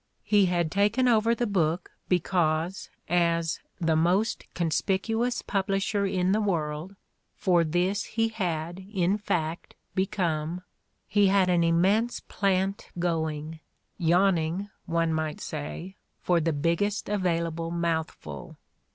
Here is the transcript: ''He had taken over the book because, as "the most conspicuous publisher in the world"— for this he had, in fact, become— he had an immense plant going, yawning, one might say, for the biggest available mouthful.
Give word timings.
''He 0.33 0.47
had 0.47 0.71
taken 0.71 1.07
over 1.07 1.35
the 1.35 1.45
book 1.45 1.91
because, 2.09 2.89
as 3.07 3.59
"the 3.79 3.95
most 3.95 4.51
conspicuous 4.55 5.43
publisher 5.43 6.07
in 6.07 6.31
the 6.31 6.41
world"— 6.41 6.95
for 7.45 7.63
this 7.63 8.05
he 8.05 8.29
had, 8.29 8.79
in 8.91 9.19
fact, 9.19 9.75
become— 9.93 10.63
he 11.07 11.27
had 11.27 11.49
an 11.51 11.63
immense 11.63 12.19
plant 12.21 12.89
going, 12.97 13.59
yawning, 13.99 14.71
one 14.87 15.13
might 15.13 15.39
say, 15.39 15.95
for 16.19 16.39
the 16.39 16.51
biggest 16.51 17.07
available 17.07 17.69
mouthful. 17.69 18.57